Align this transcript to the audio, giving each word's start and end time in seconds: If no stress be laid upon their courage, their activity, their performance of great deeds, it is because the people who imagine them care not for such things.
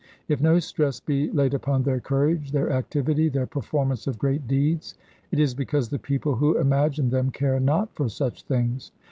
If 0.27 0.41
no 0.41 0.57
stress 0.57 0.99
be 0.99 1.29
laid 1.29 1.53
upon 1.53 1.83
their 1.83 1.99
courage, 1.99 2.53
their 2.53 2.71
activity, 2.71 3.29
their 3.29 3.45
performance 3.45 4.07
of 4.07 4.17
great 4.17 4.47
deeds, 4.47 4.95
it 5.29 5.37
is 5.37 5.53
because 5.53 5.89
the 5.89 5.99
people 5.99 6.33
who 6.37 6.57
imagine 6.57 7.11
them 7.11 7.29
care 7.29 7.59
not 7.59 7.93
for 7.93 8.09
such 8.09 8.41
things. 8.41 8.91